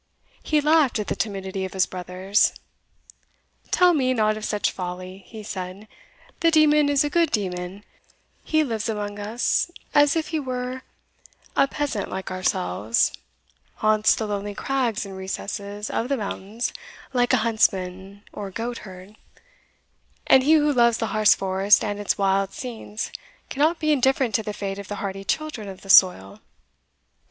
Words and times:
He 0.41 0.61
laughed 0.61 0.97
at 0.97 1.09
the 1.09 1.15
timidity 1.15 1.63
of 1.63 1.73
his 1.73 1.85
brothers. 1.85 2.53
"Tell 3.69 3.93
me 3.93 4.15
not 4.15 4.35
of 4.35 4.43
such 4.43 4.71
folly," 4.71 5.23
he 5.27 5.43
said; 5.43 5.87
"the 6.39 6.49
demon 6.49 6.89
is 6.89 7.03
a 7.03 7.09
good 7.11 7.29
demon 7.29 7.83
he 8.43 8.63
lives 8.63 8.89
among 8.89 9.19
us 9.19 9.69
as 9.93 10.15
if 10.15 10.29
he 10.29 10.39
were 10.39 10.81
a 11.55 11.67
peasant 11.67 12.09
like 12.09 12.31
ourselves 12.31 13.11
haunts 13.75 14.15
the 14.15 14.25
lonely 14.25 14.55
crags 14.55 15.05
and 15.05 15.15
recesses 15.15 15.91
of 15.91 16.09
the 16.09 16.17
mountains 16.17 16.73
like 17.13 17.31
a 17.31 17.37
huntsman 17.45 18.23
or 18.33 18.49
goatherd 18.49 19.15
and 20.25 20.41
he 20.41 20.53
who 20.53 20.73
loves 20.73 20.97
the 20.97 21.09
Harz 21.13 21.35
forest 21.35 21.83
and 21.83 21.99
its 21.99 22.17
wild 22.17 22.53
scenes 22.53 23.11
cannot 23.51 23.77
be 23.77 23.91
indifferent 23.91 24.33
to 24.33 24.41
the 24.41 24.51
fate 24.51 24.79
of 24.79 24.87
the 24.87 24.95
hardy 24.95 25.23
children 25.23 25.67
of 25.67 25.81
the 25.81 25.91
soil. 25.91 26.41